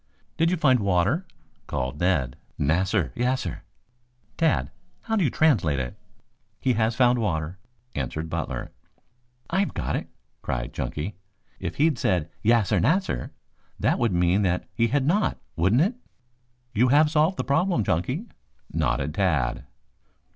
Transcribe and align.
"Did 0.35 0.49
you 0.49 0.57
find 0.57 0.79
water?" 0.79 1.27
called 1.67 1.99
Ned. 1.99 2.35
"Nassir, 2.59 3.13
yassir." 3.15 3.61
"Tad, 4.35 4.71
how 5.01 5.15
do 5.15 5.23
you 5.23 5.29
translate 5.29 5.77
it?" 5.77 5.95
"He 6.59 6.73
has 6.73 6.95
found 6.95 7.19
water," 7.19 7.59
answered 7.93 8.27
Butler. 8.27 8.71
"I've 9.51 9.75
got 9.75 9.95
it," 9.95 10.07
cried 10.41 10.73
Chunky. 10.73 11.17
"If 11.59 11.75
he'd 11.75 11.99
said 11.99 12.31
'yassir, 12.41 12.79
nassir,' 12.79 13.29
that 13.79 13.99
would 13.99 14.11
mean 14.15 14.41
that 14.41 14.67
he 14.73 14.87
had 14.87 15.05
not, 15.05 15.37
wouldn't 15.55 15.83
it?" 15.83 15.93
"You 16.73 16.87
have 16.87 17.11
solved 17.11 17.37
the 17.37 17.43
problem, 17.43 17.83
Chunky," 17.83 18.25
nodded 18.73 19.13
Tad. 19.13 19.65